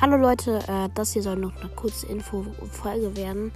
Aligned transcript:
Hallo 0.00 0.16
Leute, 0.16 0.60
äh, 0.66 0.88
das 0.94 1.12
hier 1.12 1.20
soll 1.20 1.36
noch 1.36 1.54
eine 1.60 1.68
kurze 1.68 2.06
Info-Folge 2.06 3.14
werden. 3.18 3.52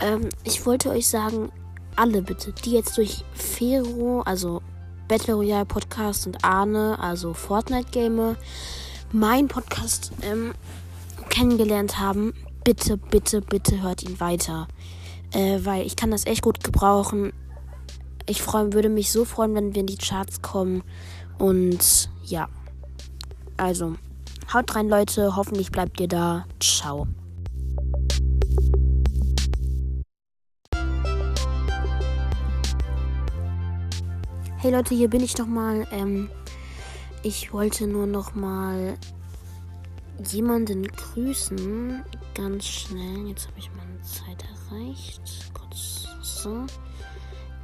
Ähm, 0.00 0.28
ich 0.44 0.64
wollte 0.64 0.90
euch 0.90 1.08
sagen, 1.08 1.50
alle 1.96 2.22
bitte, 2.22 2.52
die 2.52 2.70
jetzt 2.70 2.96
durch 2.96 3.24
Fero, 3.34 4.20
also 4.20 4.62
Battle 5.08 5.34
Royale 5.34 5.66
Podcast 5.66 6.28
und 6.28 6.44
Arne, 6.44 6.96
also 7.00 7.34
Fortnite 7.34 7.90
Gamer, 7.90 8.36
mein 9.10 9.48
Podcast 9.48 10.12
ähm, 10.22 10.54
kennengelernt 11.28 11.98
haben, 11.98 12.34
bitte, 12.62 12.96
bitte, 12.96 13.40
bitte 13.40 13.82
hört 13.82 14.04
ihn 14.04 14.20
weiter. 14.20 14.68
Äh, 15.32 15.58
weil 15.64 15.84
ich 15.84 15.96
kann 15.96 16.12
das 16.12 16.24
echt 16.24 16.42
gut 16.42 16.62
gebrauchen. 16.62 17.32
Ich 18.26 18.42
freu, 18.42 18.68
würde 18.70 18.90
mich 18.90 19.10
so 19.10 19.24
freuen, 19.24 19.56
wenn 19.56 19.74
wir 19.74 19.80
in 19.80 19.88
die 19.88 19.98
Charts 19.98 20.40
kommen. 20.40 20.84
Und 21.36 22.10
ja. 22.22 22.48
Also, 23.56 23.96
haut 24.52 24.74
rein, 24.74 24.88
Leute. 24.88 25.36
Hoffentlich 25.36 25.70
bleibt 25.70 26.00
ihr 26.00 26.08
da. 26.08 26.46
Ciao. 26.60 27.06
Hey 34.60 34.72
Leute, 34.72 34.94
hier 34.94 35.08
bin 35.08 35.22
ich 35.22 35.38
nochmal. 35.38 35.86
Ähm, 35.92 36.28
ich 37.22 37.52
wollte 37.52 37.86
nur 37.86 38.06
nochmal 38.06 38.98
jemanden 40.30 40.82
grüßen. 40.88 42.02
Ganz 42.34 42.66
schnell. 42.66 43.28
Jetzt 43.28 43.46
habe 43.46 43.58
ich 43.58 43.70
meine 43.76 44.00
Zeit 44.02 44.44
erreicht. 44.44 45.52
Kurz 45.54 46.08
so. 46.22 46.66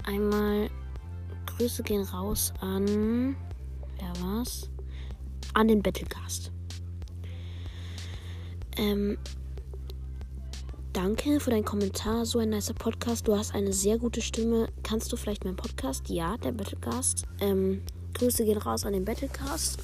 Einmal 0.05 0.71
Grüße 1.47 1.83
gehen 1.83 2.03
raus 2.03 2.53
an. 2.61 3.37
Wer 3.99 4.25
war's? 4.25 4.71
An 5.55 5.69
den 5.69 5.83
Battlecast. 5.83 6.53
Ähm, 8.77 9.19
danke 10.93 11.41
für 11.41 11.51
deinen 11.51 11.65
Kommentar. 11.65 12.27
So 12.27 12.39
ein 12.39 12.51
nicer 12.51 12.75
Podcast. 12.75 13.29
Du 13.29 13.37
hast 13.37 13.55
eine 13.55 13.73
sehr 13.73 13.99
gute 13.99 14.21
Stimme. 14.21 14.69
Kannst 14.83 15.13
du 15.13 15.17
vielleicht 15.17 15.45
meinen 15.45 15.57
Podcast? 15.57 16.09
Ja, 16.09 16.37
der 16.39 16.53
Battlecast. 16.53 17.25
Ähm, 17.41 17.83
Grüße 18.15 18.45
gehen 18.45 18.59
raus 18.59 18.85
an 18.85 18.93
den 18.93 19.05
Battlecast. 19.05 19.79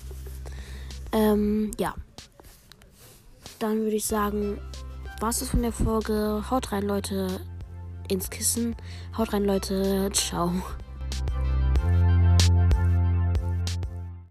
Ähm, 1.12 1.72
ja. 1.78 1.94
Dann 3.58 3.80
würde 3.82 3.96
ich 3.96 4.06
sagen, 4.06 4.58
war's 5.20 5.42
es 5.42 5.50
von 5.50 5.62
der 5.62 5.72
Folge. 5.72 6.44
Haut 6.50 6.72
rein, 6.72 6.84
Leute, 6.84 7.40
ins 8.08 8.30
Kissen. 8.30 8.76
Haut 9.16 9.32
rein, 9.32 9.44
Leute. 9.44 10.10
Ciao. 10.12 10.52